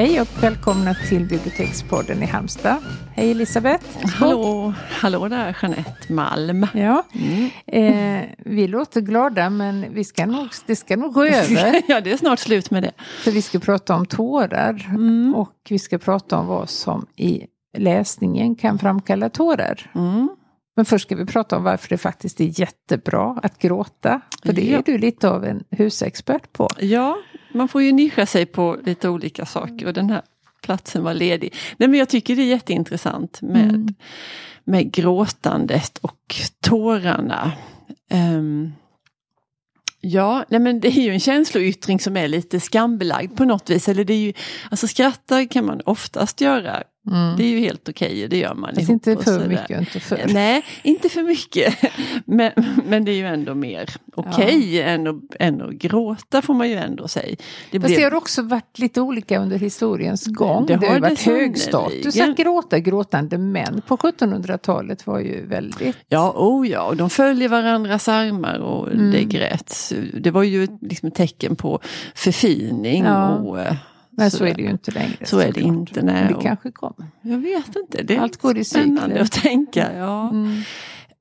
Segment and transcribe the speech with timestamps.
[0.00, 2.78] Hej och välkomna till Bibliotekspodden i Halmstad.
[3.14, 3.84] Hej Elisabeth.
[4.06, 6.66] Hallå, hallå där Jeanette Malm.
[6.74, 7.50] Ja, mm.
[7.66, 11.82] eh, vi låter glada men vi ska nog, det ska nog gå över.
[11.88, 12.92] ja, det är snart slut med det.
[13.24, 15.34] För vi ska prata om tårar mm.
[15.34, 17.46] och vi ska prata om vad som i
[17.78, 19.90] läsningen kan framkalla tårar.
[19.94, 20.28] Mm.
[20.80, 24.20] Men först ska vi prata om varför det faktiskt är jättebra att gråta.
[24.44, 26.68] För det är du lite av en husexpert på.
[26.78, 27.18] Ja,
[27.54, 30.22] man får ju nischa sig på lite olika saker och den här
[30.62, 31.54] platsen var ledig.
[31.76, 33.94] Nej men jag tycker det är jätteintressant med, mm.
[34.64, 37.52] med gråtandet och tårarna.
[38.12, 38.72] Um,
[40.02, 43.88] Ja, nej men det är ju en känsloyttring som är lite skambelagd på något vis.
[43.88, 44.32] Eller det är ju,
[44.70, 47.36] alltså skratta kan man oftast göra Mm.
[47.36, 50.26] Det är ju helt okej, okay, det gör man Fast inte för mycket, inte för.
[50.28, 51.76] Nej, inte för mycket.
[52.24, 52.52] Men,
[52.86, 54.84] men det är ju ändå mer okej okay ja.
[54.84, 57.36] än, att, än att gråta får man ju ändå säga.
[57.70, 60.66] Det Fast det har också varit lite olika under historiens gång.
[60.66, 62.78] Det, det har, det varit hög status att gråta.
[62.78, 65.96] Gråtande män på 1700-talet var ju väldigt...
[66.08, 69.10] Ja, oh ja, och de följer varandras armar och mm.
[69.10, 69.92] det gräts.
[70.20, 71.80] Det var ju liksom ett tecken på
[72.14, 73.34] förfining ja.
[73.34, 73.58] och
[74.10, 75.26] men så, så är det ju inte längre.
[75.26, 76.02] Så, är det inte.
[76.02, 76.28] Nej.
[76.28, 77.06] det kanske kommer.
[77.22, 78.02] Jag vet inte.
[78.02, 79.20] Det är Allt går i spännande cykler.
[79.20, 79.96] att tänka.
[79.96, 80.30] Ja.
[80.30, 80.62] Mm.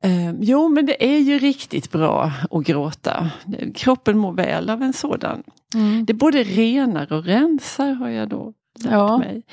[0.05, 3.31] Uh, jo men det är ju riktigt bra att gråta.
[3.75, 5.43] Kroppen mår väl av en sådan.
[5.75, 6.05] Mm.
[6.05, 9.17] Det både renar och rensar har jag då lärt ja.
[9.17, 9.43] mig.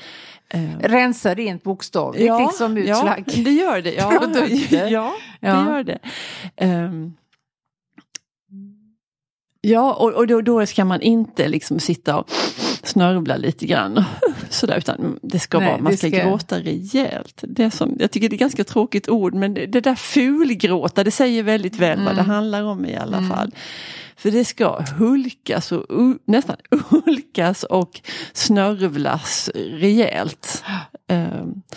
[0.55, 3.23] Uh, Rensa rent bokstavligt, ja, liksom utslag.
[3.27, 3.93] Ja, det gör det.
[3.93, 4.13] Ja,
[4.69, 5.99] ja, det gör det.
[6.65, 7.13] Um,
[9.61, 12.31] ja, och, och då, då, ska man inte liksom sitta och
[12.87, 14.03] snörvla lite grann.
[14.49, 17.43] Sådär, utan det ska Nej, vara, man ska, ska gråta rejält.
[17.47, 21.11] Det som, jag tycker det är ganska tråkigt ord men det, det där fulgråta det
[21.11, 22.05] säger väldigt väl mm.
[22.05, 22.35] vad det mm.
[22.35, 23.29] handlar om i alla mm.
[23.29, 23.51] fall.
[24.17, 25.85] För det ska hulkas och
[26.25, 26.55] nästan
[26.89, 28.01] hulkas och
[28.33, 30.63] snörvlas rejält.
[31.07, 31.61] Um,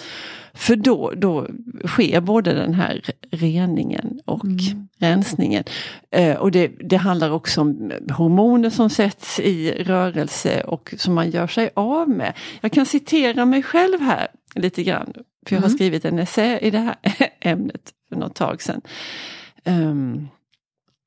[0.55, 1.47] för då, då
[1.87, 4.89] sker både den här reningen och mm.
[4.99, 5.65] rensningen.
[6.11, 11.31] Eh, och det, det handlar också om hormoner som sätts i rörelse och som man
[11.31, 12.33] gör sig av med.
[12.61, 15.13] Jag kan citera mig själv här lite grann.
[15.47, 15.79] För jag har mm.
[15.79, 16.97] skrivit en essä i det här
[17.41, 18.81] ämnet för något tag sedan.
[19.65, 20.29] Um,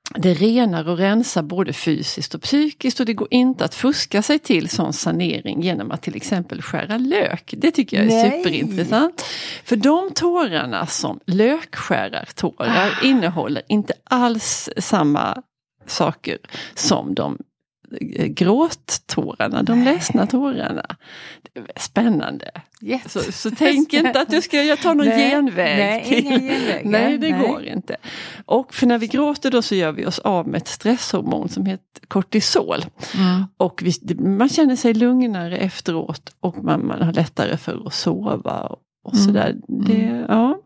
[0.10, 4.40] det renar och rensar både fysiskt och psykiskt och det går inte att fuska sig
[4.40, 7.54] till sån sanering genom att till exempel skära lök.
[7.58, 8.44] Det tycker jag är Nej.
[8.44, 9.26] superintressant.
[9.64, 13.06] För de tårarna som lökskärartårar ah.
[13.06, 15.44] innehåller inte alls samma
[15.86, 16.38] saker
[16.76, 17.38] som de
[18.28, 20.86] gråttårarna, de ledsna tårarna.
[21.76, 22.52] Spännande.
[23.08, 25.78] Så, så tänk inte att du ska jag tar någon nej, genväg.
[25.78, 26.90] Nej, till.
[26.90, 27.48] Nej det nej.
[27.48, 27.96] går inte.
[28.46, 31.66] Och för när vi gråter då så gör vi oss av med ett stresshormon som
[31.66, 32.86] heter kortisol.
[33.16, 33.44] Mm.
[33.58, 38.76] Och vi, man känner sig lugnare efteråt och man, man har lättare för att sova.
[39.04, 39.50] Och sådär.
[39.50, 39.62] Mm.
[39.68, 40.26] Det, mm.
[40.28, 40.60] ja.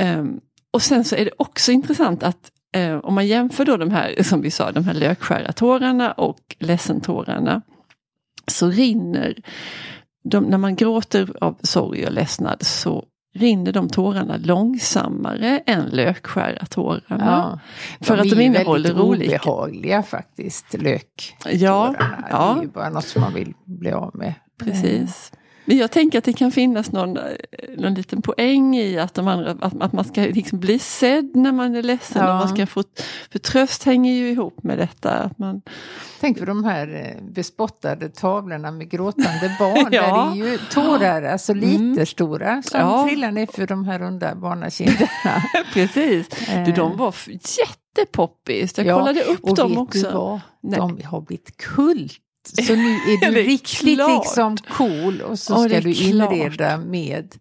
[0.00, 0.40] Um,
[0.72, 4.22] och sen så är det också intressant att eh, om man jämför då de här,
[4.22, 7.62] som vi sa, de här lökskära och ledsentårarna.
[8.46, 9.34] Så rinner,
[10.24, 13.04] de, när man gråter av sorg och ledsnad så
[13.34, 17.24] rinner de tårarna långsammare än lökskärartårarna.
[17.26, 17.60] Ja,
[18.00, 19.30] för att de innehåller olika.
[19.30, 21.56] De är obehagliga faktiskt, löktårarna.
[21.56, 21.94] Ja,
[22.30, 22.52] ja.
[22.54, 24.34] Det är ju bara något som man vill bli av med.
[24.58, 25.32] Precis.
[25.64, 27.22] Men jag tänker att det kan finnas någon, eh,
[27.76, 31.52] någon liten poäng i att, de andra, att, att man ska liksom bli sedd när
[31.52, 32.22] man är ledsen.
[32.22, 32.32] Ja.
[32.32, 32.82] Och man ska få,
[33.30, 35.10] för tröst hänger ju ihop med detta.
[35.10, 35.62] Att man...
[36.20, 39.88] Tänk på de här eh, bespottade tavlorna med gråtande barn.
[39.92, 40.32] ja.
[40.32, 41.64] Där det är ju tårar, alltså mm.
[41.64, 42.06] liter mm.
[42.06, 43.06] stora, som ja.
[43.08, 45.42] trillar ner för de här runda barnakinderna.
[45.72, 46.28] Precis,
[46.66, 47.14] du, de var
[47.58, 48.78] jättepoppis.
[48.78, 50.06] Jag ja, kollade upp dem också.
[50.06, 50.40] Du vad?
[50.62, 54.24] De har blivit kult så nu är du riktigt klart.
[54.24, 57.34] liksom cool och så ska du inreda med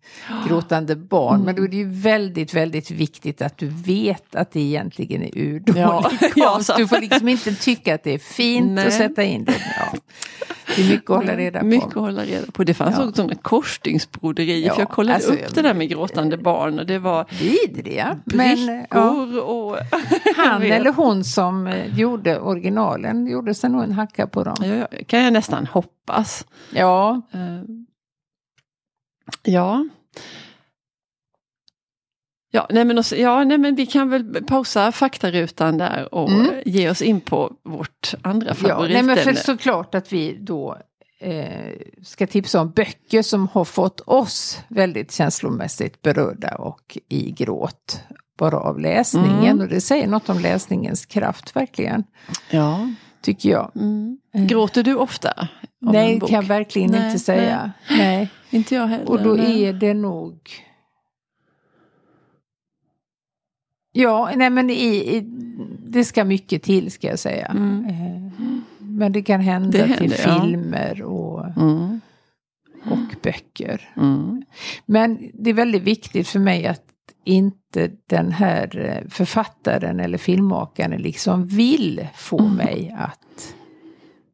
[0.47, 1.35] gråtande barn.
[1.35, 1.45] Mm.
[1.45, 5.37] Men då är det ju väldigt, väldigt viktigt att du vet att det egentligen är
[5.37, 5.81] urdålig
[6.35, 6.51] ja.
[6.53, 6.71] konst.
[6.77, 8.87] Du får liksom inte tycka att det är fint Nej.
[8.87, 9.75] att sätta in det.
[9.77, 9.99] Ja.
[10.75, 11.65] Det är mycket att hålla reda på.
[11.65, 12.63] Mycket att hålla reda på.
[12.63, 13.07] Det fanns ja.
[13.07, 14.65] också korsstygnsbroderi.
[14.65, 18.19] Ja, för jag kollade alltså, upp det där med gråtande barn och det var vidriga.
[18.25, 19.09] Men, ja.
[19.41, 19.77] och...
[20.35, 24.55] Han eller hon som eh, gjorde originalen gjorde sig nog en hacka på dem.
[24.63, 26.45] Ja, kan jag nästan hoppas.
[26.71, 27.21] Ja.
[27.35, 27.63] Uh,
[29.43, 29.85] ja.
[32.51, 36.53] Ja nej, men också, ja, nej men vi kan väl pausa faktarutan där och mm.
[36.65, 38.91] ge oss in på vårt andra favorit.
[38.91, 40.77] Ja, nej, men för såklart att vi då
[41.19, 41.73] eh,
[42.03, 48.03] ska tipsa om böcker som har fått oss väldigt känslomässigt berörda och i gråt
[48.37, 49.43] bara av läsningen.
[49.43, 49.59] Mm.
[49.59, 52.03] Och det säger något om läsningens kraft verkligen.
[52.49, 52.91] Ja.
[53.21, 53.71] Tycker jag.
[53.75, 54.17] Mm.
[54.33, 55.47] Gråter du ofta?
[55.79, 57.71] Nej, kan jag verkligen nej, inte säga.
[57.89, 57.97] Nej.
[57.97, 58.29] nej.
[58.49, 59.09] Inte jag heller.
[59.09, 60.39] Och då är det nog...
[63.91, 65.23] Ja, nej men i, i,
[65.87, 67.45] det ska mycket till ska jag säga.
[67.45, 67.85] Mm.
[67.85, 68.31] Eh,
[68.77, 71.05] men det kan hända det till händer, filmer ja.
[71.05, 72.01] och, mm.
[72.83, 73.89] och böcker.
[73.97, 74.43] Mm.
[74.85, 76.83] Men det är väldigt viktigt för mig att
[77.23, 82.53] inte den här eh, författaren eller filmmakaren liksom vill få mm.
[82.53, 83.55] mig att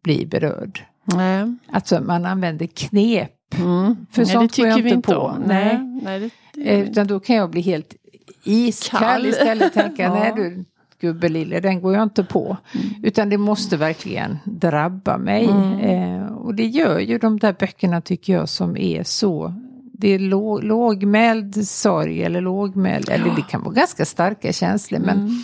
[0.04, 0.84] bli berörd.
[1.06, 1.56] Nej.
[1.72, 3.32] Alltså man använder knep.
[3.58, 4.06] Mm.
[4.12, 5.20] För Nej, sånt får jag inte på.
[5.20, 5.44] Om.
[5.46, 5.80] Nej.
[6.04, 7.96] Nej det, det eh, Utan då kan jag bli helt
[8.46, 9.26] iskall Kall.
[9.26, 9.74] istället.
[9.74, 10.14] Tänka, ja.
[10.14, 10.66] nej du
[11.00, 12.58] gubbelille, den går jag inte på.
[12.74, 12.88] Mm.
[13.04, 15.46] Utan det måste verkligen drabba mig.
[15.46, 15.80] Mm.
[15.80, 19.54] Eh, och det gör ju de där böckerna tycker jag som är så
[19.98, 25.18] det är låg, lågmäld sorg eller lågmäld, eller det kan vara ganska starka känslor men
[25.20, 25.44] mm.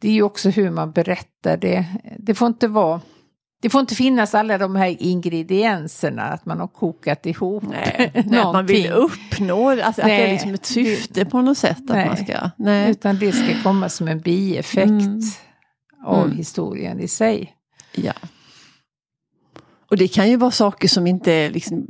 [0.00, 1.86] det är ju också hur man berättar det.
[2.18, 3.00] Det får inte vara
[3.64, 8.40] det får inte finnas alla de här ingredienserna, att man har kokat ihop nej, nej,
[8.40, 11.90] att man vill uppnå, alltså att det är liksom ett syfte på något sätt.
[11.90, 12.90] Att man ska, nej.
[12.90, 15.20] Utan det ska komma som en bieffekt mm.
[16.04, 16.36] av mm.
[16.36, 17.52] historien i sig.
[17.94, 18.12] Ja.
[19.90, 21.86] Och det kan ju vara saker som inte liksom,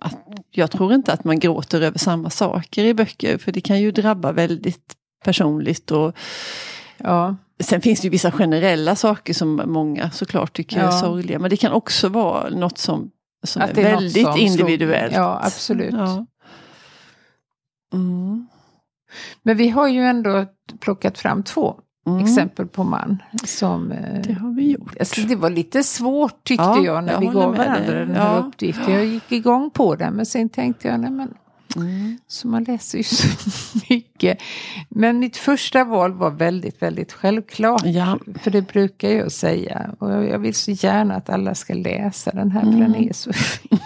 [0.00, 0.18] att,
[0.50, 3.90] jag tror inte att man gråter över samma saker i böcker, för det kan ju
[3.90, 5.90] drabba väldigt personligt.
[5.90, 6.16] och
[6.96, 7.36] ja.
[7.60, 10.86] Sen finns det ju vissa generella saker som många såklart tycker ja.
[10.86, 13.10] är sorgliga, men det kan också vara något som,
[13.46, 15.12] som är, är väldigt som individuellt.
[15.12, 15.94] Slog, ja, absolut.
[15.94, 16.26] Ja.
[17.92, 18.46] Mm.
[19.42, 20.46] Men vi har ju ändå
[20.80, 22.24] plockat fram två Mm.
[22.24, 23.22] exempel på man.
[23.44, 24.96] Som, eh, det har vi gjort.
[25.00, 27.98] Alltså det var lite svårt tyckte ja, jag när jag vi gav varandra det.
[27.98, 28.38] den här ja.
[28.38, 28.94] uppgiften.
[28.94, 31.34] Jag gick igång på den men sen tänkte jag, nej men
[31.76, 32.18] Mm.
[32.26, 33.28] Så man läser ju så
[33.90, 34.38] mycket.
[34.88, 37.82] Men mitt första val var väldigt, väldigt självklart.
[37.84, 38.18] Ja.
[38.42, 39.90] För det brukar jag säga.
[39.98, 42.72] Och jag vill så gärna att alla ska läsa den här, mm.
[42.72, 43.08] för den mm.
[43.08, 43.30] är så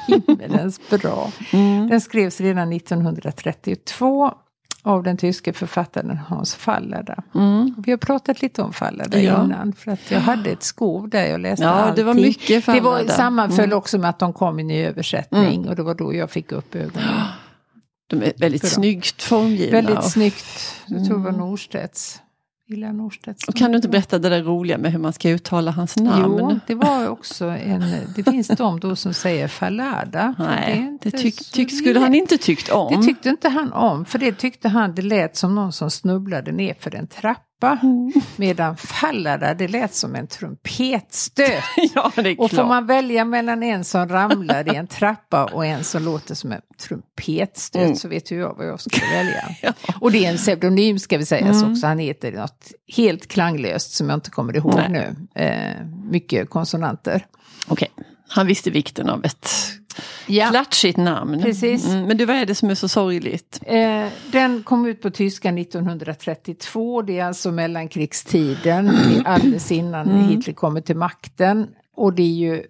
[0.26, 1.32] himmelens bra.
[1.52, 1.88] Mm.
[1.88, 4.34] Den skrevs redan 1932
[4.82, 7.22] av den tyske författaren Hans Fallada.
[7.34, 7.74] Mm.
[7.78, 9.44] Vi har pratat lite om Fallada ja.
[9.44, 11.96] innan för att jag hade ett skov där jag läste ja, allting.
[11.96, 12.98] Det var mycket Fallada.
[12.98, 13.78] Det var, sammanföll mm.
[13.78, 15.68] också med att de kom i ny översättning mm.
[15.68, 17.04] och det var då jag fick upp ögonen.
[18.10, 19.82] De är väldigt snyggt formgivna.
[19.82, 20.76] Väldigt snyggt.
[20.86, 21.40] Jag tror det var mm.
[21.40, 22.20] Norstedts.
[22.68, 23.48] Illa Norstedts.
[23.48, 26.36] Och kan du inte berätta det där roliga med hur man ska uttala hans namn?
[26.38, 27.84] Jo, det var också en,
[28.16, 30.34] det finns de då som säger Fallada.
[30.38, 32.96] Nej, det, det tyck, tyck, skulle han inte tyckt om.
[33.00, 36.52] Det tyckte inte han om, för det tyckte han det lät som någon som snubblade
[36.52, 37.78] ner för en trappa trappa.
[37.82, 38.12] Mm.
[38.36, 41.64] Medan Fallada, det lät som en trumpetstöt.
[41.94, 42.38] ja, det är klart.
[42.38, 46.34] Och får man välja mellan en som ramlar i en trappa och en som låter
[46.34, 47.96] som en trumpetstöt mm.
[47.96, 49.44] så vet ju jag vad jag ska välja.
[49.62, 49.72] ja.
[50.00, 51.72] Och det är en pseudonym ska vi säga mm.
[51.72, 51.86] också.
[51.86, 54.88] Han heter något helt klanglöst som jag inte kommer ihåg Nej.
[54.88, 55.42] nu.
[55.44, 57.26] Eh, mycket konsonanter.
[57.66, 58.04] Okej, okay.
[58.28, 59.48] han visste vikten av ett
[60.26, 60.48] Ja.
[60.50, 61.42] Klatschigt namn.
[61.42, 61.86] Precis.
[61.86, 63.60] Mm, men du, vad är det som är så sorgligt?
[63.66, 67.02] Eh, den kom ut på tyska 1932.
[67.02, 68.90] Det är alltså mellankrigstiden.
[69.24, 70.28] alldeles innan mm.
[70.28, 71.68] Hitler kommer till makten.
[71.96, 72.62] Och det är ju,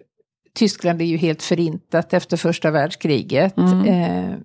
[0.55, 3.57] Tyskland är ju helt förintat efter första världskriget.
[3.57, 3.85] Mm.
[3.85, 4.37] Eh,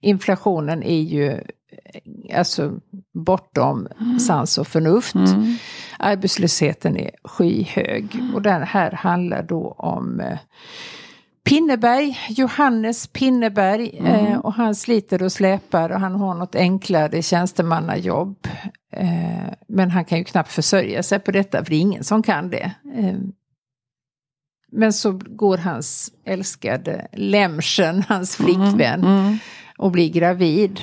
[0.00, 2.72] inflationen är ju eh, alltså
[3.14, 4.18] bortom mm.
[4.18, 5.14] sans och förnuft.
[5.14, 5.56] Mm.
[5.98, 8.16] Arbetslösheten är skyhög.
[8.34, 10.38] Och den här handlar då om eh,
[11.44, 14.26] Pinneberg, Johannes Pinneberg mm.
[14.26, 18.48] eh, och han sliter och släpar och han har något enklare tjänstemannajobb.
[18.92, 22.22] Eh, men han kan ju knappt försörja sig på detta för det är ingen som
[22.22, 22.72] kan det.
[22.94, 23.18] Eh,
[24.72, 29.18] men så går hans älskade Lemschen, hans mm, flickvän, mm.
[29.18, 29.38] Mm.
[29.78, 30.80] och blir gravid.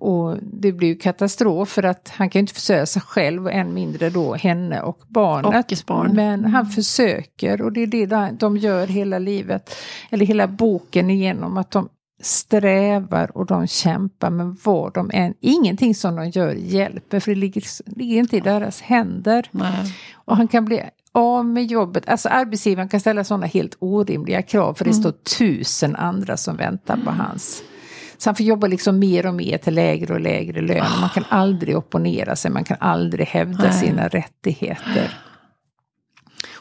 [0.00, 3.74] Och det blir ju katastrof för att han kan inte försörja sig själv och än
[3.74, 5.72] mindre då henne och barnet.
[5.72, 6.14] Och barn.
[6.14, 9.76] Men han försöker och det är det de gör hela livet,
[10.10, 11.88] eller hela boken igenom, att de
[12.22, 17.40] strävar och de kämpar men vad de än, ingenting som de gör hjälper för det
[17.40, 17.62] ligger,
[17.98, 19.48] ligger inte i deras händer.
[19.50, 19.94] Nej.
[20.14, 24.74] Och han kan bli av med jobbet, alltså arbetsgivaren kan ställa sådana helt orimliga krav
[24.74, 25.02] för det mm.
[25.02, 27.20] står tusen andra som väntar på mm.
[27.20, 27.62] hans
[28.18, 30.82] så han får jobba liksom mer och mer till lägre och lägre lön.
[30.82, 31.00] Oh.
[31.00, 33.72] Man kan aldrig opponera sig, man kan aldrig hävda Nej.
[33.72, 35.18] sina rättigheter.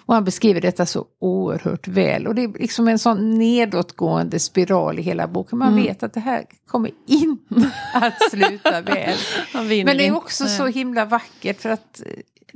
[0.08, 2.28] Och han beskriver detta så oerhört väl.
[2.28, 5.60] Och det är liksom en sån nedåtgående spiral i hela boken.
[5.60, 5.84] Man mm.
[5.84, 9.18] vet att det här kommer inte att sluta väl.
[9.86, 12.02] Men det är också så himla vackert för att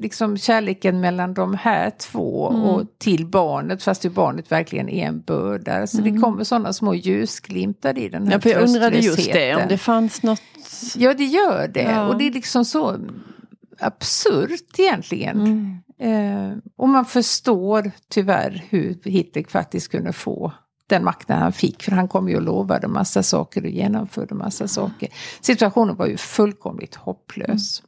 [0.01, 2.62] liksom kärleken mellan de här två mm.
[2.62, 5.88] och till barnet fast ju barnet verkligen är en börda.
[5.88, 6.13] Så mm.
[6.13, 9.67] det kommer sådana små ljusglimtar i den här ja, för Jag undrade just det, om
[9.70, 10.41] det fanns något.
[10.96, 12.08] Ja det gör det ja.
[12.08, 12.98] och det är liksom så
[13.79, 15.39] absurt egentligen.
[15.39, 15.77] Mm.
[16.00, 20.53] Eh, och man förstår tyvärr hur Hitler faktiskt kunde få
[20.88, 21.84] den makten han fick.
[21.84, 25.10] För han kom ju och lovade massa saker och genomförde massa saker.
[25.41, 27.84] Situationen var ju fullkomligt hopplös.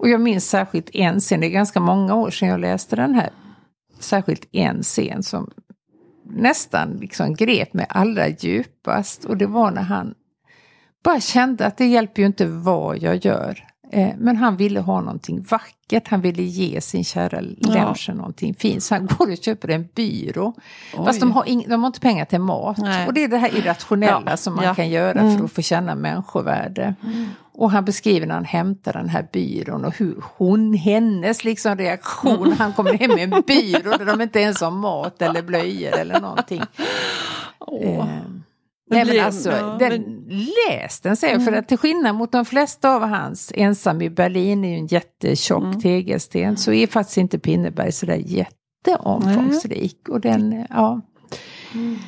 [0.00, 3.14] Och jag minns särskilt en scen, det är ganska många år sedan jag läste den
[3.14, 3.30] här.
[3.98, 5.50] Särskilt en scen som
[6.24, 9.24] nästan liksom grep mig allra djupast.
[9.24, 10.14] Och det var när han
[11.04, 13.66] bara kände att det hjälper ju inte vad jag gör.
[13.92, 18.14] Eh, men han ville ha någonting vackert, han ville ge sin kära Lemscher ja.
[18.14, 18.82] någonting fint.
[18.82, 20.54] Så han går och köper en byrå.
[20.96, 21.04] Oj.
[21.04, 22.78] Fast de har, ing, de har inte pengar till mat.
[22.78, 23.06] Nej.
[23.06, 24.36] Och det är det här irrationella ja.
[24.36, 24.74] som man ja.
[24.74, 25.38] kan göra mm.
[25.38, 26.94] för att få känna människovärde.
[27.04, 27.28] Mm.
[27.60, 32.52] Och han beskriver när han hämtar den här byrån och hur hon, hennes liksom reaktion,
[32.52, 36.20] han kommer hem med en byrå där de inte ens har mat eller blöjor eller
[36.20, 36.62] någonting.
[37.58, 37.82] Oh.
[37.82, 38.04] Eh.
[38.90, 40.46] Nej men alltså, ja, den, men...
[40.68, 41.46] läs den säger mm.
[41.46, 44.86] för att till skillnad mot de flesta av hans, Ensam i Berlin är ju en
[44.86, 45.80] jättetjock mm.
[45.80, 49.98] tegelsten, så är faktiskt inte Pinneberg sådär jätteomfångsrik.
[50.08, 50.14] Mm.
[50.14, 51.00] Och den, ja.
[51.74, 51.98] Mm.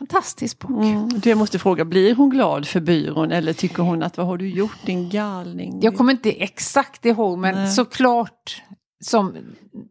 [0.00, 0.70] Fantastisk bok.
[0.70, 1.08] Mm.
[1.24, 4.48] Jag måste fråga, blir hon glad för byrån eller tycker hon att vad har du
[4.48, 5.80] gjort din galning?
[5.82, 7.70] Jag kommer inte exakt ihåg men Nej.
[7.70, 8.62] såklart
[9.04, 9.36] som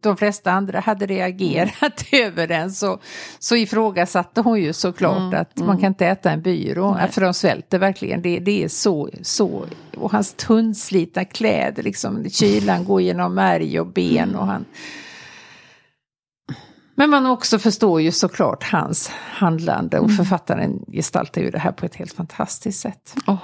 [0.02, 2.26] de flesta andra hade reagerat mm.
[2.26, 2.98] över den så,
[3.38, 5.66] så ifrågasatte hon ju såklart mm, att mm.
[5.66, 7.10] man kan inte äta en byrå, Nej.
[7.10, 8.22] för de svälter verkligen.
[8.22, 9.64] Det, det är så, så.
[9.96, 14.64] Och hans tunnslitna kläder, liksom, kylan går genom märg och ben och han...
[17.00, 20.16] Men man också förstår ju såklart hans handlande och mm.
[20.16, 23.16] författaren gestaltar ju det här på ett helt fantastiskt sätt.
[23.26, 23.38] Oh.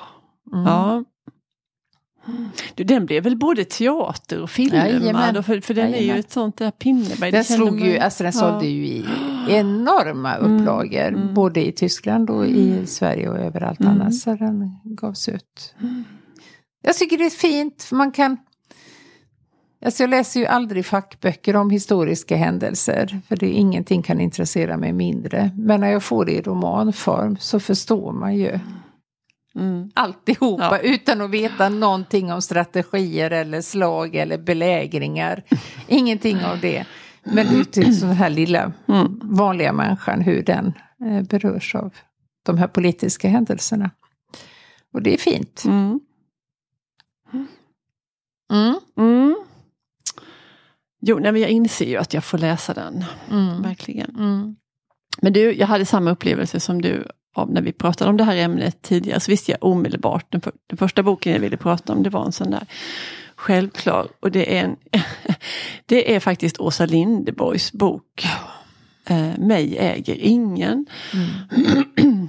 [0.53, 1.05] Ja,
[2.75, 5.45] du, den blev väl både teater och filmad?
[5.47, 6.11] För, för den Jajamän.
[6.11, 7.31] är ju ett sånt där Pinneberg.
[7.31, 9.05] Den slog ju, alltså den sålde ju i
[9.49, 11.09] enorma mm, upplagor.
[11.09, 11.35] Mm, mm.
[11.35, 12.87] Både i Tyskland och i mm.
[12.87, 13.93] Sverige och överallt mm.
[13.93, 14.23] annars.
[14.23, 15.75] Så den gavs ut.
[15.81, 16.05] Mm.
[16.83, 18.37] Jag tycker det är fint, man kan...
[19.87, 23.21] Alltså jag läser ju aldrig fackböcker om historiska händelser.
[23.29, 25.51] För det, ingenting kan intressera mig mindre.
[25.57, 28.59] Men när jag får det i romanform så förstår man ju.
[29.55, 29.91] Mm.
[29.95, 30.79] Alltihopa ja.
[30.79, 35.43] utan att veta någonting om strategier eller slag eller belägringar.
[35.89, 36.85] Ingenting av det.
[37.25, 39.21] Men ut till den här lilla mm.
[39.23, 40.73] vanliga människan, hur den
[41.05, 41.95] eh, berörs av
[42.43, 43.91] de här politiska händelserna.
[44.93, 45.63] Och det är fint.
[45.67, 46.01] Mm.
[48.97, 49.37] Mm.
[51.09, 53.05] Jo, nej, men jag inser ju att jag får läsa den.
[53.31, 53.63] Mm.
[53.63, 54.11] Verkligen.
[54.19, 54.57] Mm.
[55.23, 58.37] Men du, jag hade samma upplevelse som du av när vi pratade om det här
[58.37, 62.03] ämnet tidigare så visste jag omedelbart, den, för, den första boken jag ville prata om
[62.03, 62.67] det var en sån där
[63.37, 64.77] självklar och det är, en,
[65.87, 68.27] det är faktiskt Åsa Lindeborgs bok
[69.07, 70.87] eh, Mig äger ingen.
[71.13, 72.29] Mm.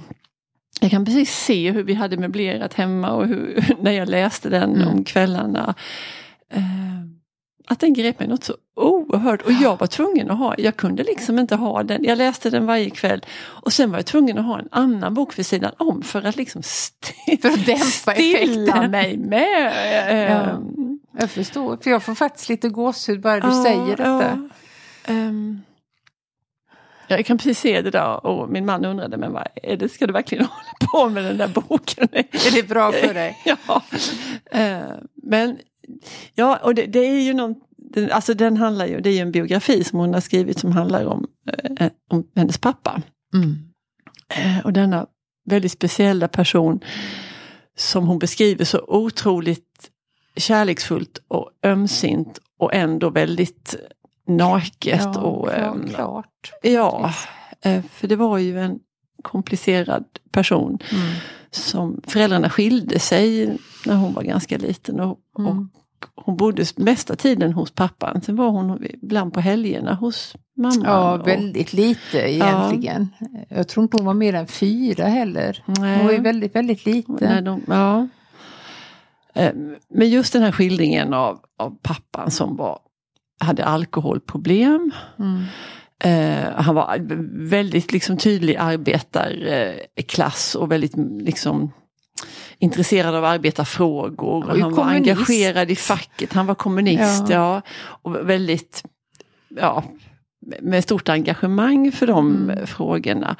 [0.80, 4.74] Jag kan precis se hur vi hade möblerat hemma och hur, när jag läste den
[4.74, 4.88] mm.
[4.88, 5.74] om kvällarna.
[6.52, 6.97] Eh,
[7.68, 11.02] att den grep mig något så oerhört och jag var tvungen att ha, jag kunde
[11.02, 14.44] liksom inte ha den, jag läste den varje kväll och sen var jag tvungen att
[14.44, 17.80] ha en annan bok för sidan om för att liksom st för att dämpa
[18.12, 18.90] stilla effekten.
[18.90, 19.64] mig med.
[19.64, 20.98] Ja, ehm.
[21.18, 24.48] jag förstår, för jag får faktiskt lite gåshud bara du ja, säger detta.
[25.06, 25.12] Ja.
[25.12, 25.62] Um.
[27.10, 30.06] Jag kan precis se det där och min man undrade, men vad är det, ska
[30.06, 30.44] du verkligen
[30.90, 32.08] hålla på med den där boken?
[32.12, 33.36] är det bra för dig?
[33.44, 33.82] ja.
[34.54, 35.58] Uh, men
[36.34, 37.54] Ja, och det, det, är ju någon,
[38.12, 41.06] alltså den handlar ju, det är ju en biografi som hon har skrivit som handlar
[41.06, 41.26] om,
[41.78, 43.02] eh, om hennes pappa.
[43.34, 43.56] Mm.
[44.28, 45.06] Eh, och denna
[45.44, 46.80] väldigt speciella person
[47.76, 49.90] som hon beskriver så otroligt
[50.36, 53.76] kärleksfullt och ömsint och ändå väldigt
[54.26, 55.00] naket.
[55.04, 56.52] Ja, och, eh, klart.
[56.62, 57.14] Ja,
[57.62, 58.78] eh, för det var ju en
[59.22, 60.78] komplicerad person.
[60.92, 61.12] Mm.
[61.50, 65.48] Som Föräldrarna skilde sig när hon var ganska liten och, mm.
[65.48, 65.64] och
[66.14, 68.20] hon bodde mesta tiden hos pappan.
[68.20, 70.82] Sen var hon ibland på helgerna hos mamma.
[70.84, 73.08] Ja, väldigt lite egentligen.
[73.18, 73.26] Ja.
[73.48, 75.64] Jag tror inte hon var mer än fyra heller.
[75.66, 75.96] Nej.
[75.96, 77.44] Hon var ju väldigt, väldigt liten.
[77.44, 78.08] De, ja.
[79.34, 79.52] Eh,
[79.88, 82.78] men just den här skildringen av, av pappan som var,
[83.40, 84.90] hade alkoholproblem.
[85.18, 85.44] Mm.
[86.06, 86.98] Uh, han var
[87.48, 91.72] väldigt liksom, tydlig arbetarklass och väldigt liksom,
[92.58, 94.44] intresserad av arbetarfrågor.
[94.48, 97.28] Han, han var engagerad i facket, han var kommunist.
[97.28, 97.34] Ja.
[97.34, 98.84] ja och väldigt,
[99.48, 99.84] ja,
[100.60, 102.66] med stort engagemang för de mm.
[102.66, 103.36] frågorna.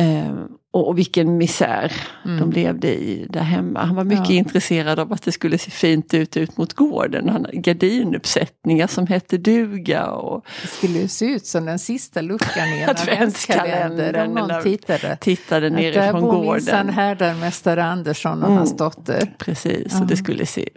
[0.00, 1.92] Uh, och, och vilken misär
[2.24, 2.40] mm.
[2.40, 3.84] de levde i där hemma.
[3.84, 4.36] Han var mycket ja.
[4.36, 7.28] intresserad av att det skulle se fint ut ut mot gården.
[7.28, 10.06] Han hade gardinuppsättningar som hette duga.
[10.06, 10.46] Och...
[10.62, 15.16] Det skulle se ut som den sista luckan i en adventskalender om någon tittade.
[15.20, 16.38] Tittade nerifrån gården.
[16.38, 18.58] Där bor minsann härdarmästare Andersson och mm.
[18.58, 19.34] hans dotter.
[19.38, 20.68] Precis, och det skulle se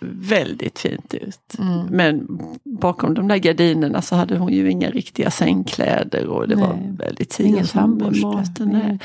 [0.00, 1.58] väldigt fint ut.
[1.58, 1.86] Mm.
[1.86, 6.64] Men bakom de där gardinerna så hade hon ju inga riktiga sängkläder och det Nej.
[6.64, 8.68] var väldigt tidigt maten.
[8.68, 8.98] Nej.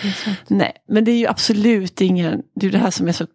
[0.48, 3.26] Nej, men det är ju absolut ingen, det är det här som är så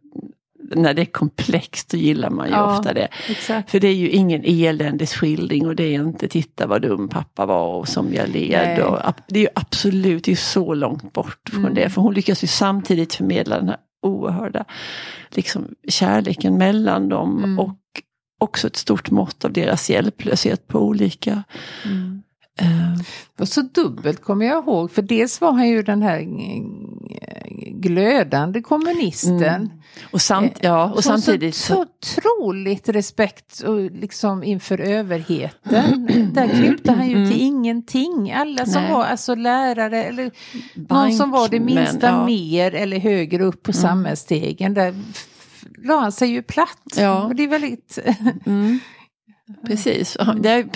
[0.74, 3.08] när det är komplext så gillar man ju ja, ofta det.
[3.28, 3.70] Exakt.
[3.70, 7.74] För det är ju ingen eländesskildring och det är inte titta vad dum pappa var
[7.74, 8.82] och som jag led.
[8.82, 8.98] Och,
[9.28, 11.74] det är ju absolut, det är så långt bort från mm.
[11.74, 11.90] det.
[11.90, 14.64] För hon lyckas ju samtidigt förmedla den här oerhörda
[15.30, 17.58] liksom, kärleken mellan dem mm.
[17.58, 17.76] och
[18.38, 21.42] också ett stort mått av deras hjälplöshet på olika
[21.84, 22.22] mm.
[22.60, 23.00] Uh,
[23.38, 26.20] och så dubbelt kommer jag ihåg, för dels var han ju den här
[27.80, 29.42] glödande kommunisten.
[29.42, 29.70] Mm.
[30.10, 36.06] Och, samt, ja, och samtidigt så, så otroligt respekt och liksom inför överheten.
[36.34, 37.40] Där krympte han ju till mm.
[37.40, 38.32] ingenting.
[38.32, 38.92] Alla som Nej.
[38.92, 40.30] var alltså lärare eller
[40.74, 42.26] Bank, någon som var det minsta ja.
[42.26, 43.82] mer eller högre upp på mm.
[43.82, 44.74] samhällsstegen.
[44.74, 44.94] Där
[45.84, 46.96] la han sig ju platt.
[46.96, 47.24] Ja.
[47.24, 47.98] Och det är väldigt
[48.46, 48.78] mm.
[49.66, 50.68] Precis, är,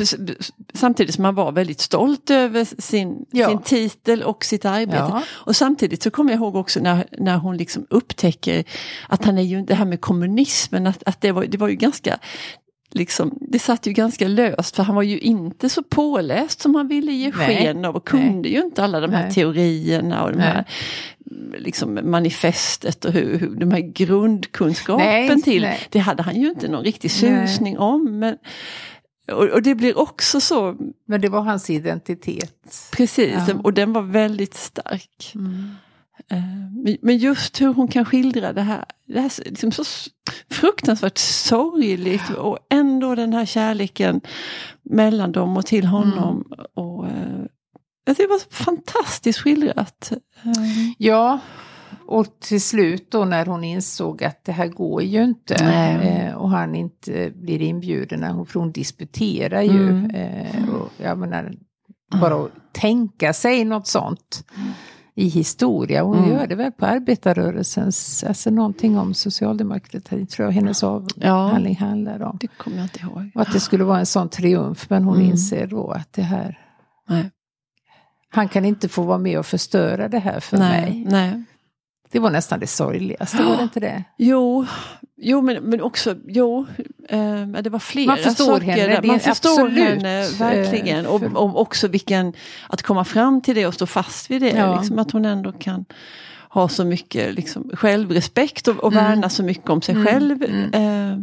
[0.75, 3.49] samtidigt som han var väldigt stolt över sin, ja.
[3.49, 4.97] sin titel och sitt arbete.
[4.97, 5.23] Ja.
[5.31, 8.65] Och samtidigt så kommer jag ihåg också när, när hon liksom upptäcker
[9.09, 11.77] att han är ju, det här med kommunismen, att, att det, var, det var ju
[11.77, 12.19] ganska
[12.97, 16.89] Liksom, det satt ju ganska löst för han var ju inte så påläst som han
[16.89, 18.53] ville ge sken av och kunde Nej.
[18.53, 19.35] ju inte alla de här Nej.
[19.35, 20.47] teorierna och de Nej.
[20.47, 20.65] här
[21.59, 25.63] liksom manifestet och hur, hur de här grundkunskapen nej, till.
[25.63, 25.81] Nej.
[25.91, 27.79] Det hade han ju inte någon riktig susning nej.
[27.79, 28.19] om.
[28.19, 28.37] Men,
[29.33, 30.77] och, och, det blir också så.
[31.07, 32.89] Men det var hans identitet.
[32.93, 33.55] Precis, ja.
[33.63, 35.33] och den var väldigt stark.
[35.35, 35.71] Mm.
[36.33, 39.85] Uh, men just hur hon kan skildra det här, det här liksom så
[40.51, 44.21] fruktansvärt sorgligt och ändå den här kärleken
[44.83, 46.45] mellan dem och till honom.
[46.47, 46.67] Mm.
[46.75, 47.45] Och, uh,
[48.05, 50.13] det var fantastiskt skildrat.
[50.99, 51.41] Ja,
[52.07, 56.51] och till slut då när hon insåg att det här går ju inte eh, och
[56.51, 59.89] han inte blir inbjuden, för hon disputerar ju.
[59.89, 60.11] Mm.
[60.11, 61.55] Eh, och jag menar,
[62.21, 64.45] bara att tänka sig något sånt
[65.15, 66.03] i historia.
[66.03, 66.31] Hon mm.
[66.31, 72.23] gör det väl på arbetarrörelsens, alltså någonting om socialdemokrati tror jag hennes avhandling ja, handlar
[72.23, 72.39] om.
[72.41, 73.31] Det kommer jag inte ihåg.
[73.35, 75.31] Och att det skulle vara en sån triumf men hon mm.
[75.31, 76.59] inser då att det här
[77.09, 77.31] Nej
[78.35, 81.07] han kan inte få vara med och förstöra det här för nej, mig.
[81.11, 81.45] Nej.
[82.15, 84.05] Det var nästan det sorgligaste, var det inte det?
[84.19, 84.67] Jo,
[85.17, 86.67] jo men, men också, jo,
[87.09, 88.67] eh, det var flera Man förstår saker.
[88.67, 91.07] henne, Man förstår absolut, henne verkligen.
[91.07, 92.33] Och, och också vilken,
[92.69, 94.51] att komma fram till det och stå fast vid det.
[94.51, 94.79] Ja.
[94.79, 95.85] Liksom, att hon ändå kan
[96.49, 99.05] ha så mycket liksom, självrespekt och, och mm.
[99.05, 100.07] värna så mycket om sig mm.
[100.07, 100.43] själv.
[100.43, 100.75] Mm.
[100.75, 101.19] Eh,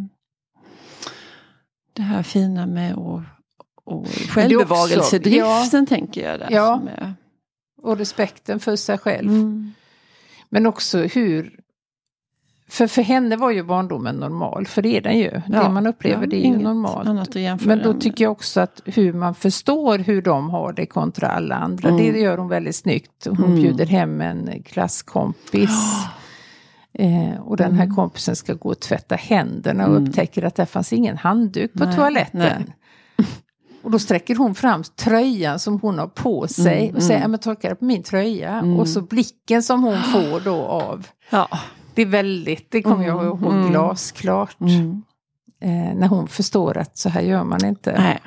[1.93, 3.23] det här fina med att
[3.83, 6.39] och självbevarelsedriften ja, tänker jag.
[6.39, 7.13] Där, ja, är...
[7.81, 9.29] och respekten för sig själv.
[9.29, 9.73] Mm.
[10.51, 11.57] Men också hur...
[12.69, 15.41] För, för henne var ju barndomen normal, för det är den ju.
[15.47, 17.65] Ja, det man upplever ja, det är ju normalt.
[17.65, 21.55] Men då tycker jag också att hur man förstår hur de har det kontra alla
[21.55, 22.13] andra, mm.
[22.13, 23.25] det gör hon väldigt snyggt.
[23.25, 23.55] Hon mm.
[23.55, 25.69] bjuder hem en klasskompis.
[26.93, 27.95] Eh, och den här mm.
[27.95, 30.03] kompisen ska gå och tvätta händerna och mm.
[30.03, 32.39] upptäcker att det fanns ingen handduk på nej, toaletten.
[32.39, 32.75] Nej.
[33.81, 37.39] Och då sträcker hon fram tröjan som hon har på sig mm, och säger, mm.
[37.39, 38.49] torka det på min tröja.
[38.49, 38.79] Mm.
[38.79, 41.07] Och så blicken som hon får då av.
[41.29, 41.47] Ja.
[41.95, 44.61] Det är väldigt, det kommer jag ihåg mm, glasklart.
[44.61, 45.03] Mm.
[45.61, 47.91] Eh, när hon förstår att så här gör man inte.
[47.91, 48.19] Nej.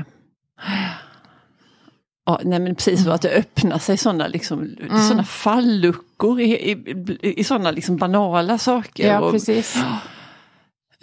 [2.27, 5.03] Ja, nej men precis så att det öppnar sig sådana liksom, mm.
[5.09, 9.09] såna falluckor i, i, i sådana liksom banala saker.
[9.09, 9.77] Ja, och, precis.
[9.77, 9.83] Uh,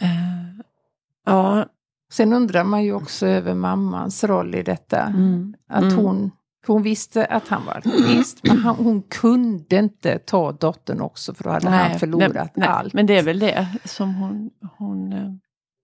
[1.25, 1.65] ja,
[2.11, 5.01] Sen undrar man ju också över mammans roll i detta.
[5.01, 5.53] Mm.
[5.69, 5.95] Att mm.
[5.95, 6.31] hon,
[6.67, 11.43] hon visste att han var alkoholist, men han, hon kunde inte ta dottern också för
[11.43, 12.93] då hade nej, han förlorat nej, allt.
[12.93, 15.31] Men det är väl det som hon, hon eh,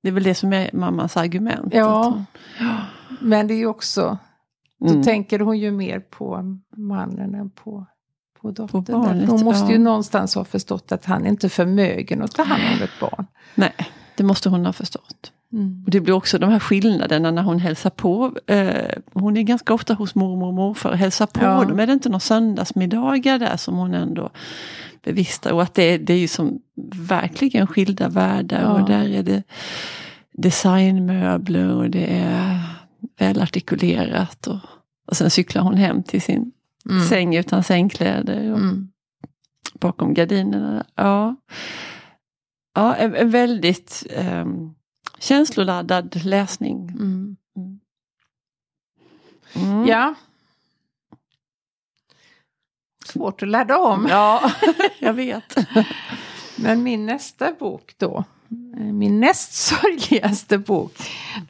[0.04, 1.74] det är väl det som är mammans argument.
[1.74, 2.26] Ja, hon,
[3.22, 4.18] men det är ju också,
[4.80, 5.04] då mm.
[5.04, 7.86] tänker hon ju mer på mannen än på
[8.42, 8.86] på dottern.
[8.86, 9.72] På barnet, hon måste ja.
[9.72, 13.28] ju någonstans ha förstått att han inte är förmögen att ta hand om ett barn.
[13.56, 13.76] Nej,
[14.18, 15.32] det måste hon ha förstått.
[15.58, 15.84] Mm.
[15.86, 18.34] Och det blir också de här skillnaderna när hon hälsar på.
[18.48, 21.64] Eh, hon är ganska ofta hos mormor och morfar och hälsar på ja.
[21.64, 21.80] dem.
[21.80, 24.30] Är det inte några söndagsmiddagar där som hon ändå
[25.04, 25.52] bevistar?
[25.52, 26.60] Och att det, det är ju som
[26.96, 28.62] verkligen skilda världar.
[28.62, 28.74] Ja.
[28.74, 29.44] Och där är det
[30.34, 32.60] designmöbler och det är
[33.20, 34.48] välartikulerat.
[34.48, 34.60] Och,
[35.08, 36.52] och sen cyklar hon hem till sin
[36.90, 37.06] mm.
[37.06, 38.52] säng utan sängkläder.
[38.52, 38.88] Och mm.
[39.80, 40.86] Bakom gardinerna.
[40.96, 41.36] Ja,
[42.76, 44.08] ja en, en väldigt
[44.42, 44.77] um,
[45.20, 46.90] känsloladdad läsning.
[46.90, 47.38] Mm.
[49.56, 49.88] Mm.
[49.88, 50.16] Ja.
[53.06, 54.08] Svårt att ladda om.
[54.10, 54.52] Ja,
[55.00, 55.56] jag vet.
[56.56, 58.24] Men min nästa bok då,
[58.94, 60.94] min näst sorgligaste bok.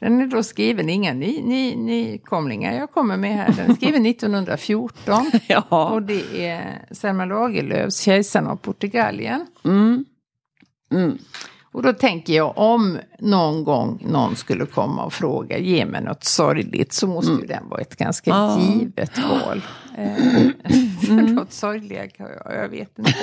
[0.00, 3.52] Den är då skriven, inga ny, ny, nykomlingar jag kommer med här.
[3.52, 5.30] Den är skriven 1914.
[5.46, 5.90] ja.
[5.90, 9.46] Och det är Selma Lagerlöfs Kejsaren av Portugalien.
[9.64, 10.04] Mm.
[10.92, 11.18] Mm.
[11.78, 16.24] Och då tänker jag om någon gång någon skulle komma och fråga, ge mig något
[16.24, 17.42] sorgligt, så måste mm.
[17.42, 18.60] ju den vara ett ganska ah.
[18.60, 19.62] givet val.
[19.98, 21.34] Eh, mm.
[21.34, 23.14] något sorgligt, jag, jag vet inte.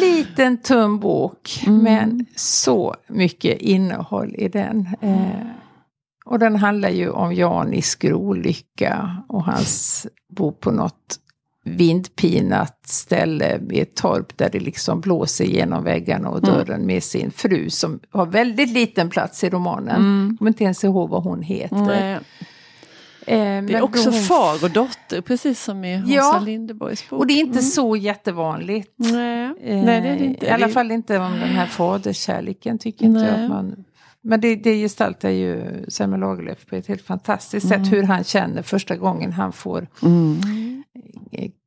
[0.00, 1.82] Liten tunn bok, mm.
[1.82, 4.88] men så mycket innehåll i den.
[5.00, 5.46] Eh,
[6.24, 11.18] och den handlar ju om Jan i skrolycka och hans bo på något
[11.68, 16.54] vindpinat ställe i ett torp där det liksom blåser genom väggarna och mm.
[16.54, 16.86] dörren mm.
[16.86, 19.96] med sin fru som har väldigt liten plats i romanen.
[19.96, 20.28] Mm.
[20.30, 22.20] Jag kommer inte ens ihåg vad hon heter.
[23.26, 24.20] Eh, det är också hon...
[24.20, 27.20] far och dotter, precis som i Åsa ja, Linderborgs bok.
[27.20, 27.62] Och det är inte mm.
[27.62, 28.92] så jättevanligt.
[28.96, 29.44] Nej.
[29.44, 30.46] Eh, Nej, det är det inte.
[30.46, 33.84] I alla fall inte om den här faderskärleken tycker inte jag att man
[34.20, 37.84] men det, det gestaltar ju Selma Lagerlöf på ett helt fantastiskt mm.
[37.84, 37.92] sätt.
[37.92, 40.77] Hur han känner första gången han får mm.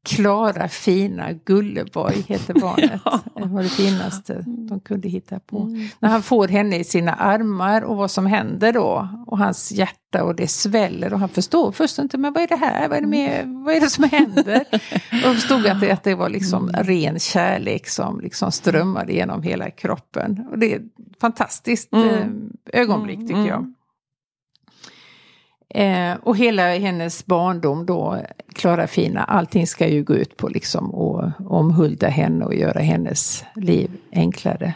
[0.03, 3.01] Klara fina Gulleborg heter barnet.
[3.05, 3.19] ja.
[3.35, 5.59] Det var det finaste de kunde hitta på.
[5.59, 5.87] Mm.
[5.99, 9.09] När han får henne i sina armar och vad som händer då.
[9.27, 12.55] Och hans hjärta och det sväller och han förstår först inte, men vad är det
[12.55, 12.87] här?
[12.89, 14.65] Vad är det, med, vad är det som händer?
[15.25, 16.83] och förstod att det, att det var liksom mm.
[16.83, 20.47] ren kärlek som liksom strömmade genom hela kroppen.
[20.51, 22.09] Och det är ett fantastiskt mm.
[22.09, 23.47] Eh, ögonblick tycker mm.
[23.47, 23.73] jag.
[25.73, 28.21] Eh, och hela hennes barndom då,
[28.55, 33.45] Klara Fina, allting ska ju gå ut på liksom att omhulda henne och göra hennes
[33.55, 34.73] liv enklare.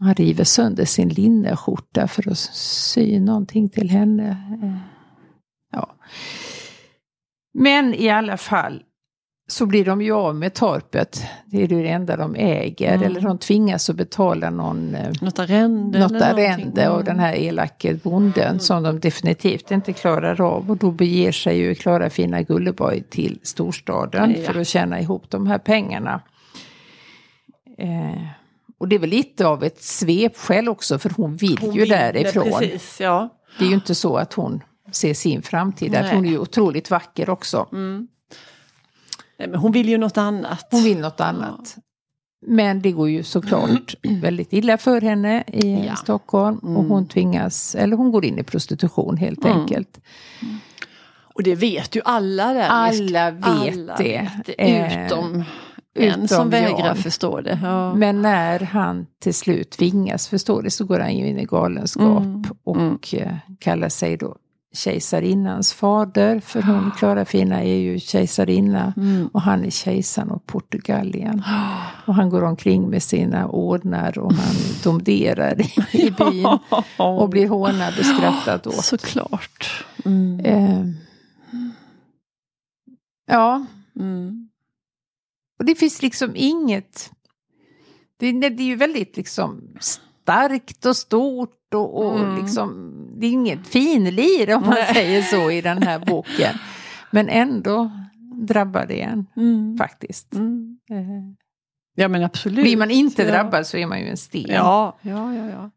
[0.00, 4.28] Han river sönder sin linneskjorta för att sy någonting till henne.
[4.62, 4.76] Eh,
[5.72, 5.94] ja.
[7.58, 8.82] Men i alla fall,
[9.46, 11.22] så blir de ju av med torpet.
[11.46, 12.94] Det är det enda de äger.
[12.94, 13.06] Mm.
[13.06, 17.94] Eller de tvingas att betala någon, eh, något arrende, något arrende av den här elake
[17.94, 18.58] bonden mm.
[18.58, 20.70] som de definitivt inte klarar av.
[20.70, 24.52] Och då beger sig ju Klara Fina Gulleborg till storstaden ja.
[24.52, 26.20] för att tjäna ihop de här pengarna.
[27.78, 28.22] Eh,
[28.78, 31.88] och det är väl lite av ett svepskäl också för hon vill hon ju vill
[31.88, 32.44] därifrån.
[32.44, 33.28] Det, precis, ja.
[33.58, 36.14] det är ju inte så att hon ser sin framtid där.
[36.14, 37.68] Hon är ju otroligt vacker också.
[37.72, 38.08] Mm.
[39.38, 40.66] Nej, men hon vill ju något annat.
[40.70, 41.74] Hon vill något annat.
[41.76, 41.82] Ja.
[42.46, 45.96] Men det går ju såklart väldigt illa för henne i ja.
[45.96, 46.60] Stockholm.
[46.62, 46.76] Mm.
[46.76, 49.58] Och hon tvingas, eller hon går in i prostitution helt mm.
[49.58, 50.00] enkelt.
[50.42, 50.56] Mm.
[51.34, 52.68] Och det vet ju alla där.
[52.68, 54.30] Alla vet alla det.
[54.46, 55.04] Vet det.
[55.06, 55.44] Utom
[55.98, 56.96] eh, en som vägrar Jan.
[56.96, 57.58] förstå det.
[57.62, 57.94] Ja.
[57.94, 62.22] Men när han till slut tvingas förstå det så går han ju in i galenskap.
[62.22, 62.44] Mm.
[62.64, 62.76] Och
[63.12, 63.28] mm.
[63.28, 64.36] Eh, kallar sig då
[64.74, 69.26] kejsarinnans fader, för hon Klara Fina är ju kejsarinna mm.
[69.26, 71.42] och han är kejsaren av Portugalien.
[72.06, 76.58] Och han går omkring med sina ordnar och han domderar i, i byn
[76.96, 78.84] och blir hånad och skrattad åt.
[78.84, 79.84] Såklart.
[80.04, 80.40] Mm.
[80.40, 80.86] Eh,
[83.26, 83.66] ja.
[84.00, 84.48] Mm.
[85.58, 87.10] Och det finns liksom inget...
[88.16, 89.76] Det, det är ju väldigt liksom
[90.24, 92.42] starkt och stort och, och mm.
[92.42, 94.94] liksom, det är inget finlir om man Nej.
[94.94, 96.54] säger så i den här boken.
[97.10, 97.90] Men ändå
[98.32, 99.78] drabbar det en mm.
[99.78, 100.34] faktiskt.
[100.34, 100.78] Mm.
[100.90, 100.96] Eh.
[101.94, 102.64] Ja men absolut.
[102.64, 103.30] Blir man inte ja.
[103.30, 104.44] drabbad så är man ju en sten.
[104.48, 105.50] Ja, ja, ja.
[105.50, 105.70] ja.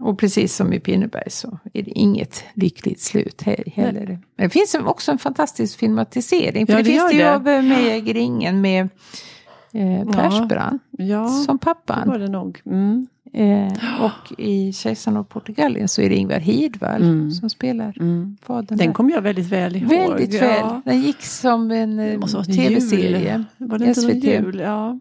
[0.00, 4.06] Och precis som i Pinneberg så är det inget lyckligt slut heller.
[4.36, 6.66] Men det finns också en fantastisk filmatisering.
[6.66, 8.88] För ja, det, det finns det ju av eh, Meja Gringen med
[9.72, 12.02] eh, Persbrandt ja, ja, som pappan.
[12.04, 12.60] Det var det nog.
[12.66, 13.06] Mm.
[13.32, 17.30] Eh, och i Kejsaren av Portugalien så är det Ingvar Hirdwall mm.
[17.30, 18.36] som spelar mm.
[18.42, 18.78] fadern.
[18.78, 19.88] Den kommer jag väldigt väl ihåg.
[19.88, 20.40] Väldigt ja.
[20.40, 20.80] väl.
[20.84, 23.44] Den gick som en tv-serie.
[23.56, 24.24] Var det inte SVT.
[24.24, 24.58] jul?
[24.58, 24.98] Ja.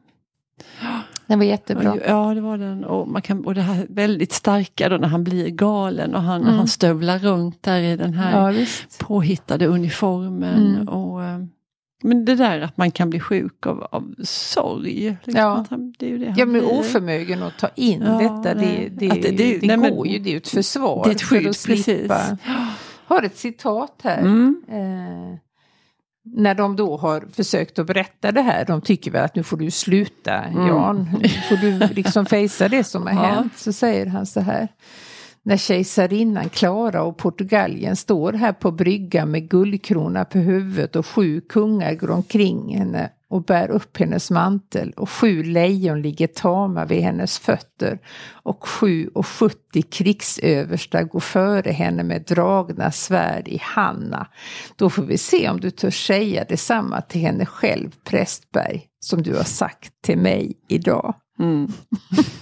[1.27, 1.97] Den var jättebra.
[2.07, 2.83] Ja, det var den.
[2.83, 6.41] Och, man kan, och det här väldigt starka då när han blir galen och han,
[6.41, 6.53] mm.
[6.53, 8.65] han stövlar runt där i den här ja,
[8.99, 10.75] påhittade uniformen.
[10.75, 10.87] Mm.
[10.87, 11.39] Och, eh,
[12.03, 15.17] men det där att man kan bli sjuk av, av sorg.
[15.23, 15.65] Liksom, ja.
[15.99, 19.31] Det är ju det ja, men oförmögen att ta in ja, detta, det, det, det,
[19.31, 21.03] det, det nej, går men, ju, det är ju ett försvar.
[21.03, 22.37] Det är ett skydd, för att slippa.
[22.45, 24.19] Jag har ett citat här.
[24.19, 24.63] Mm.
[24.67, 25.39] Eh,
[26.35, 29.57] när de då har försökt att berätta det här, de tycker väl att nu får
[29.57, 30.67] du sluta mm.
[30.67, 33.19] Jan, nu får du liksom fejsa det som har ja.
[33.19, 33.57] hänt.
[33.57, 34.67] Så säger han så här
[35.43, 41.41] när kejsarinnan Klara och Portugalien står här på bryggan med guldkrona på huvudet och sju
[41.41, 47.01] kungar går omkring henne och bär upp hennes mantel och sju lejon ligger tama vid
[47.01, 47.99] hennes fötter
[48.31, 54.27] och sju och sjuttio krigsöverstar går före henne med dragna svärd i Hanna.
[54.75, 59.35] Då får vi se om du törs säga detsamma till henne själv, Prästberg, som du
[59.35, 61.15] har sagt till mig idag.
[61.39, 61.67] Mm.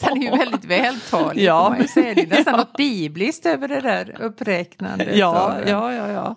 [0.00, 1.44] Han är ju väldigt vältalig.
[1.44, 1.74] Ja.
[1.78, 2.14] Man säga.
[2.14, 2.56] Det är nästan ja.
[2.56, 5.16] något bibliskt över det där uppräknandet.
[5.16, 6.36] Ja, ja, ja, ja.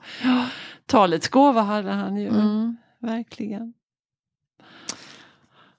[0.86, 2.28] Talets gåva hade han ju.
[2.28, 2.78] Mm.
[3.00, 3.74] Verkligen.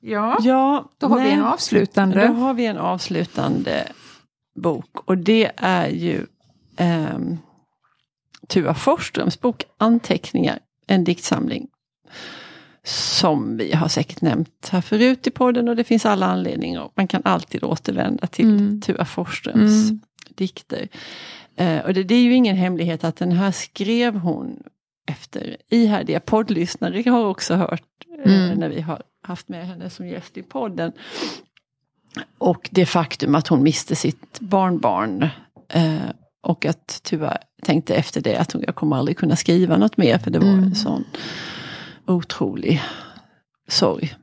[0.01, 2.27] Ja, ja då har nej, vi en avslutande.
[2.27, 3.89] Då har vi en avslutande
[4.55, 6.27] bok och det är ju
[6.77, 7.19] eh,
[8.49, 11.69] Tua Forsströms bok Anteckningar, en diktsamling.
[12.87, 16.91] Som vi har säkert nämnt här förut i podden och det finns alla anledningar.
[16.95, 18.81] Man kan alltid återvända till mm.
[18.81, 20.01] Tua Forsströms mm.
[20.35, 20.89] dikter.
[21.57, 24.63] Eh, och det, det, är ju ingen hemlighet att den här skrev hon
[25.07, 28.59] efter ihärdiga poddlyssnare har också hört eh, mm.
[28.59, 30.93] när vi har haft med henne som gäst i podden.
[32.39, 35.29] Och det faktum att hon miste sitt barnbarn
[35.69, 35.97] eh,
[36.43, 40.31] och att tyvärr tänkte efter det att jag kommer aldrig kunna skriva något mer för
[40.31, 40.65] det var mm.
[40.65, 41.05] en sån
[42.07, 42.83] otrolig
[43.69, 44.15] sorg.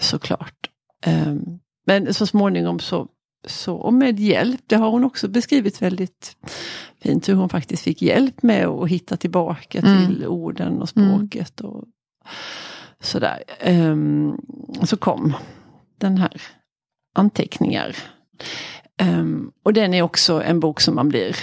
[0.00, 0.70] Såklart.
[1.06, 3.08] Um, men så småningom så,
[3.46, 6.36] så, och med hjälp, det har hon också beskrivit väldigt
[7.02, 10.06] fint hur hon faktiskt fick hjälp med att hitta tillbaka mm.
[10.06, 11.60] till orden och språket.
[11.60, 11.72] Mm.
[11.72, 11.84] och
[13.00, 13.42] sådär.
[13.66, 14.40] Um,
[14.82, 15.34] så kom
[15.98, 16.42] den här
[17.14, 17.96] anteckningar.
[19.02, 21.36] Um, och den är också en bok som man blir,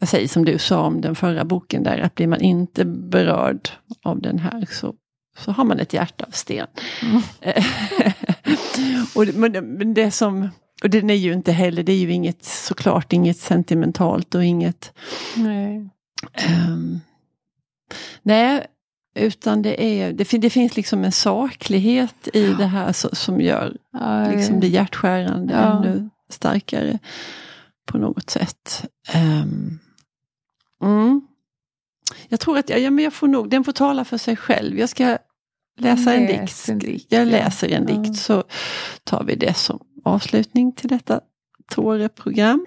[0.00, 3.68] jag säger som du sa om den förra boken där, att blir man inte berörd
[4.02, 4.94] av den här så,
[5.38, 6.66] så har man ett hjärta av sten.
[7.02, 7.22] Mm.
[9.14, 10.48] och, men det som,
[10.82, 14.92] och den är ju inte heller, det är ju inget, såklart inget sentimentalt och inget...
[15.36, 15.90] Nej.
[16.68, 17.00] Um,
[18.22, 18.66] nej,
[19.14, 23.76] utan det, är, det, det finns liksom en saklighet i det här som gör
[24.30, 25.78] liksom det hjärtskärande ja.
[25.78, 26.98] ännu starkare
[27.86, 28.84] på något sätt.
[29.14, 29.78] Um,
[30.82, 31.20] mm.
[32.28, 34.78] Jag tror att jag, ja, men jag får nog, den får tala för sig själv.
[34.78, 35.18] Jag ska
[35.78, 36.68] läsa en dikt.
[36.68, 37.12] en dikt.
[37.12, 37.94] Jag läser en ja.
[37.94, 38.44] dikt så
[39.04, 41.20] tar vi det som avslutning till detta
[41.70, 42.66] Tåre-program.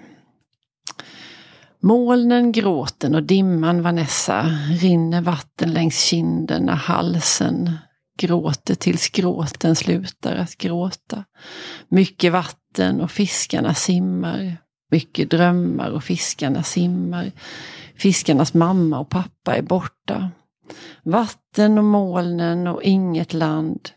[1.82, 4.42] Molnen gråten och dimman Vanessa
[4.80, 7.70] rinner vatten längs kinderna, halsen
[8.18, 11.24] gråter tills gråten slutar att gråta.
[11.88, 14.56] Mycket vatten och fiskarna simmar.
[14.90, 17.32] Mycket drömmar och fiskarna simmar.
[17.96, 20.30] Fiskarnas mamma och pappa är borta.
[21.02, 23.90] Vatten och molnen och inget land.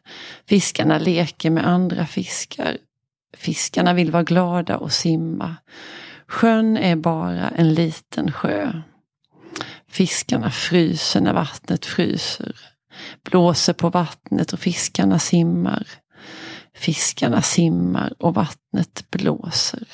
[0.49, 2.77] Fiskarna leker med andra fiskar.
[3.37, 5.55] Fiskarna vill vara glada och simma.
[6.27, 8.81] Sjön är bara en liten sjö.
[9.89, 12.55] Fiskarna fryser när vattnet fryser.
[13.23, 15.87] Blåser på vattnet och fiskarna simmar.
[16.75, 19.87] Fiskarna simmar och vattnet blåser.